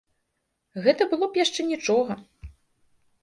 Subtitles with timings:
[0.85, 2.15] Гэта было б яшчэ нічога.